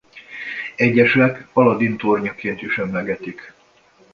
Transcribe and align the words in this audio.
Egyesek 0.75 1.47
Aladdin 1.53 1.97
tornyaként 1.97 2.61
is 2.61 2.77
emlegetik. 2.77 3.53